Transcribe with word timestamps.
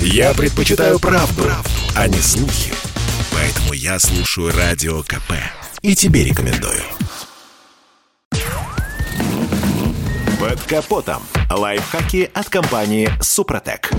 Я 0.00 0.34
предпочитаю 0.34 0.98
правду, 0.98 1.42
правду, 1.42 1.70
а 1.94 2.08
не 2.08 2.18
слухи. 2.18 2.72
Поэтому 3.32 3.72
я 3.72 3.98
слушаю 3.98 4.52
Радио 4.56 5.02
КП. 5.02 5.32
И 5.82 5.94
тебе 5.94 6.24
рекомендую. 6.24 6.82
Под 10.40 10.60
капотом. 10.62 11.22
Лайфхаки 11.50 12.30
от 12.34 12.48
компании 12.48 13.10
«Супротек». 13.20 13.90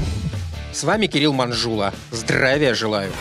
С 0.74 0.84
вами 0.84 1.08
Кирилл 1.08 1.34
Манжула. 1.34 1.94
Здравия 2.12 2.74
желаю. 2.74 3.12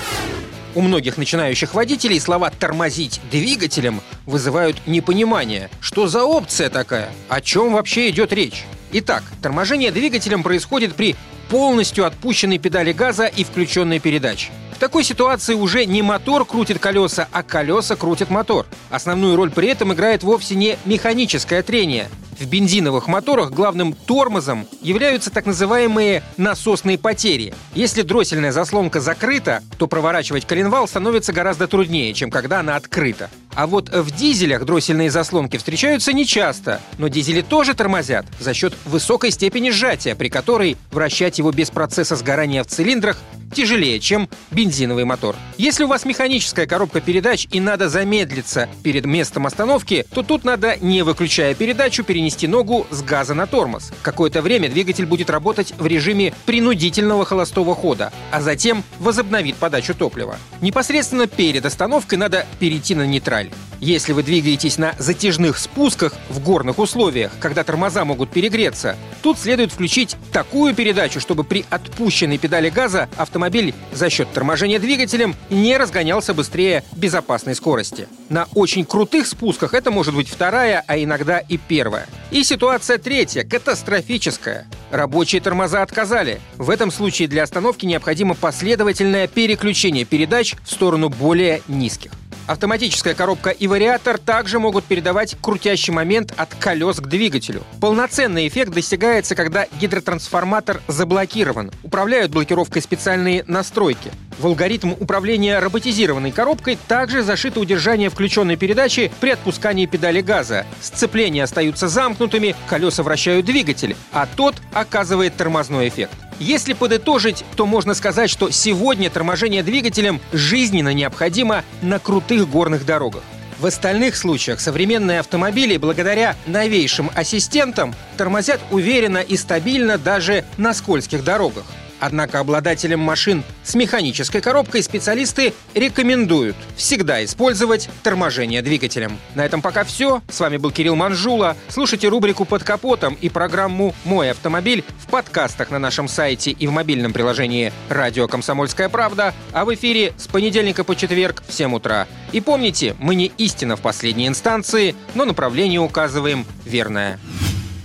У 0.75 0.83
многих 0.83 1.17
начинающих 1.17 1.73
водителей 1.73 2.21
слова 2.21 2.51
«тормозить 2.51 3.21
двигателем» 3.31 4.03
вызывают 4.27 4.87
непонимание. 4.87 5.71
Что 5.81 6.07
за 6.07 6.25
опция 6.25 6.69
такая? 6.69 7.11
О 7.29 7.41
чем 7.41 7.73
вообще 7.73 8.11
идет 8.11 8.33
речь? 8.33 8.65
Итак, 8.93 9.23
торможение 9.41 9.91
двигателем 9.91 10.43
происходит 10.43 10.95
при 10.95 11.17
полностью 11.49 12.05
отпущенной 12.05 12.59
педали 12.59 12.93
газа 12.93 13.27
и 13.27 13.45
включенной 13.45 13.99
передаче. 13.99 14.51
В 14.77 14.79
такой 14.79 15.05
ситуации 15.05 15.55
уже 15.55 15.87
не 15.87 16.03
мотор 16.03 16.45
крутит 16.45 16.79
колеса, 16.79 17.29
а 17.33 17.43
колеса 17.43 17.97
крутят 17.97 18.29
мотор. 18.29 18.67
Основную 18.91 19.35
роль 19.35 19.51
при 19.51 19.69
этом 19.69 19.95
играет 19.95 20.23
вовсе 20.23 20.55
не 20.55 20.77
механическое 20.85 21.63
трение, 21.63 22.11
в 22.39 22.47
бензиновых 22.47 23.09
моторах 23.09 23.51
главным 23.51 23.95
тормозом 23.95 24.67
являются 24.83 25.31
так 25.31 25.47
называемые 25.47 26.23
насосные 26.37 26.99
потери. 26.99 27.55
Если 27.75 28.03
дроссельная 28.03 28.53
заслонка 28.53 29.01
закрыта, 29.01 29.63
то 29.79 29.87
проворачивать 29.87 30.47
коленвал 30.47 30.87
становится 30.87 31.33
гораздо 31.33 31.67
труднее, 31.67 32.13
чем 32.13 32.31
когда 32.31 32.61
она 32.61 32.77
открыта. 32.77 33.31
А 33.55 33.67
вот 33.67 33.89
в 33.89 34.15
дизелях 34.15 34.67
дроссельные 34.67 35.11
заслонки 35.11 35.57
встречаются 35.57 36.13
нечасто, 36.13 36.83
но 36.99 37.09
дизели 37.09 37.41
тоже 37.41 37.73
тормозят 37.73 38.27
за 38.39 38.53
счет 38.53 38.75
высокой 38.85 39.31
степени 39.31 39.71
сжатия, 39.71 40.15
при 40.15 40.29
которой 40.29 40.77
вращать 40.91 41.39
его 41.39 41.51
без 41.53 41.71
процесса 41.71 42.17
сгорания 42.17 42.63
в 42.63 42.67
цилиндрах 42.67 43.17
тяжелее, 43.57 43.99
чем 44.01 44.29
бензиновый 44.51 45.07
мотор. 45.07 45.35
Если 45.57 45.85
у 45.85 45.89
вас 45.89 46.05
механическая 46.05 46.67
коробка 46.67 47.01
передач 47.01 47.49
и 47.51 47.59
надо 47.59 47.89
замедлиться 47.89 48.69
перед 48.83 49.07
местом 49.07 49.47
остановки, 49.47 50.05
то 50.13 50.23
тут 50.23 50.45
надо, 50.45 50.77
не 50.81 51.03
выключая 51.03 51.55
передачу, 51.55 52.05
перенести 52.05 52.47
ногу 52.47 52.87
с 52.91 53.03
газа 53.03 53.33
на 53.33 53.47
тормоз. 53.47 53.93
Какое-то 54.03 54.43
время 54.43 54.69
двигатель 54.69 55.07
будет 55.07 55.31
работать 55.31 55.73
в 55.79 55.87
режиме 55.87 56.35
принудительного 56.45 57.25
холостого 57.25 57.75
хода, 57.75 58.13
а 58.31 58.43
затем 58.43 58.85
возобновит 58.99 59.57
подачу 59.57 59.95
топлива. 59.95 60.37
Непосредственно 60.61 61.27
перед 61.27 61.65
остановкой 61.65 62.19
надо 62.19 62.47
перейти 62.61 62.95
на 62.95 63.07
нейтраль. 63.07 63.49
Если 63.81 64.13
вы 64.13 64.23
двигаетесь 64.23 64.79
на 64.79 64.95
затяжных 64.99 65.59
спусках 65.59 66.15
в 66.29 66.41
горных 66.41 66.79
условиях, 66.79 67.33
когда 67.41 67.65
тормоза 67.65 68.05
могут 68.05 68.31
перегреться, 68.31 68.97
тут 69.23 69.39
следует 69.39 69.73
включить 69.73 70.17
такую 70.33 70.75
передачу, 70.75 71.21
чтобы 71.21 71.45
при 71.45 71.65
отпущенной 71.69 72.39
педали 72.39 72.71
газа 72.71 73.09
автомобиль 73.17 73.75
за 73.93 74.09
счет 74.09 74.33
торможения 74.33 74.79
двигателем 74.79 75.35
не 75.51 75.77
разгонялся 75.77 76.35
быстрее 76.35 76.85
безопасной 76.93 77.55
скорости. 77.55 78.09
На 78.29 78.47
очень 78.55 78.85
крутых 78.85 79.27
спусках 79.27 79.75
это 79.75 79.91
может 79.91 80.15
быть 80.15 80.29
вторая, 80.29 80.83
а 80.87 80.99
иногда 80.99 81.39
и 81.39 81.57
первая. 81.57 82.07
И 82.31 82.43
ситуация 82.45 82.99
третья, 82.99 83.45
катастрофическая. 83.45 84.67
Рабочие 84.91 85.41
тормоза 85.41 85.83
отказали. 85.83 86.41
В 86.57 86.71
этом 86.71 86.91
случае 86.91 87.29
для 87.29 87.43
остановки 87.43 87.87
необходимо 87.87 88.35
последовательное 88.35 89.27
переключение 89.27 90.05
передач 90.05 90.55
в 90.65 90.71
сторону 90.71 91.09
более 91.09 91.63
низких. 91.69 92.13
Автоматическая 92.47 93.15
коробка 93.15 93.51
и 93.51 93.67
вариатор 93.67 94.19
также 94.19 94.61
могут 94.61 94.85
передавать 94.85 95.37
крутящий 95.41 95.93
момент 95.93 96.33
от 96.37 96.55
колес 96.55 96.99
к 97.01 97.07
двигателю. 97.07 97.65
Полноценный 97.81 98.47
эффект 98.47 98.73
достигается, 98.73 99.35
когда 99.35 99.67
гидротрансформатор 99.81 100.81
заблокирован. 100.87 101.73
Управляют 101.83 102.31
блокировкой 102.31 102.83
специальные 102.83 103.45
настройки. 103.49 104.13
В 104.39 104.47
алгоритм 104.47 104.93
управления 104.93 105.59
роботизированной 105.59 106.31
коробкой 106.31 106.79
также 106.87 107.23
зашито 107.23 107.59
удержание 107.59 108.11
включенной 108.11 108.57
передачи 108.57 109.11
при 109.21 109.31
отпускании 109.31 109.87
педали 109.87 110.21
газа. 110.21 110.67
Сцепления 110.81 111.45
остаются 111.45 111.89
замкнутыми, 111.89 112.55
колеса 112.69 113.03
вращают 113.03 113.47
двигатель, 113.47 113.97
а 114.13 114.29
тот 114.37 114.57
оказывает 114.73 115.37
тормозной 115.37 115.89
эффект. 115.89 116.15
Если 116.39 116.75
подытожить, 116.75 117.45
то 117.57 117.67
можно 117.67 117.95
сказать, 117.95 118.29
что 118.31 118.51
сегодня 118.51 119.09
торможение 119.09 119.63
двигателем 119.63 120.21
жизненно 120.33 120.93
необходимо 120.93 121.65
на 121.83 121.99
крутых 121.99 122.49
горных 122.49 122.85
дорогах. 122.85 123.23
В 123.59 123.65
остальных 123.65 124.17
случаях 124.17 124.61
современные 124.61 125.21
автомобили 125.21 125.79
благодаря 125.79 126.37
новейшим 126.47 127.11
ассистентам 127.15 127.95
тормозят 128.19 128.61
уверенно 128.71 129.19
и 129.19 129.37
стабильно 129.37 129.97
даже 129.97 130.45
на 130.59 130.75
скользких 130.75 131.25
дорогах. 131.25 131.65
Однако 132.01 132.41
обладателям 132.41 133.01
машин 133.01 133.43
с 133.65 133.75
механической 133.75 134.41
коробкой 134.41 134.83
специалисты 134.83 135.55
рекомендуют 135.75 136.57
всегда 136.77 137.25
использовать 137.25 137.89
торможение 138.03 138.63
двигателем. 138.63 139.19
На 139.35 139.45
этом 139.45 139.63
пока 139.63 139.85
все. 139.85 140.23
С 140.29 140.41
вами 140.41 140.57
был 140.57 140.71
Кирилл 140.71 140.97
Манжула. 140.97 141.57
Слушайте 141.69 142.09
рубрику 142.09 142.45
«Под 142.45 142.65
капотом» 142.65 143.17
и 143.21 143.29
программу 143.29 143.95
«Мой 144.05 144.31
автомобиль» 144.31 144.85
в 144.99 145.11
подкастах 145.11 145.71
на 145.71 145.79
нашем 145.79 146.09
сайте 146.09 146.51
и 146.51 146.67
в 146.67 146.73
мобильном 146.73 147.13
приложении 147.13 147.73
«Радио 147.89 148.29
Комсомольская 148.29 148.89
правда», 148.89 149.35
а 149.53 149.65
в 149.65 149.75
эфире 149.75 150.13
с 150.17 150.27
понедельника 150.27 150.85
по 150.85 150.95
четверг 150.95 151.43
в 151.47 151.53
7 151.53 151.75
утра. 151.75 152.07
И 152.33 152.41
помните, 152.41 152.95
мы 152.99 153.15
не 153.15 153.27
истина 153.39 153.77
в 153.77 153.81
последней 153.81 154.27
инстанции, 154.27 154.95
но 155.15 155.25
направление 155.25 155.81
указываем 155.81 156.45
верное. 156.65 157.19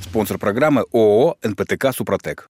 Спонсор 0.03 0.37
программы 0.37 0.85
ООО 0.91 1.37
«НПТК 1.41 1.93
Супротек». 1.93 2.49